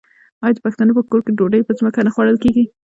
آیا 0.43 0.53
د 0.55 0.59
پښتنو 0.65 0.97
په 0.97 1.03
کور 1.09 1.21
کې 1.25 1.31
ډوډۍ 1.37 1.61
په 1.65 1.73
ځمکه 1.79 1.99
نه 2.05 2.11
خوړل 2.13 2.37
کیږي؟ 2.43 2.65